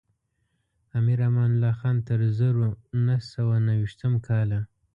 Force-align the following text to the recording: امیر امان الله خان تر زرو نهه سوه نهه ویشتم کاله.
امیر 0.99 1.19
امان 1.27 1.51
الله 1.53 1.73
خان 1.79 1.97
تر 2.07 2.19
زرو 2.39 2.65
نهه 3.05 3.19
سوه 3.31 3.55
نهه 3.65 3.77
ویشتم 3.81 4.13
کاله. 4.27 4.59